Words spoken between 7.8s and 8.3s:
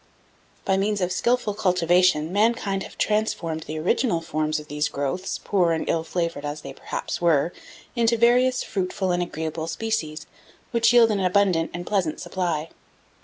into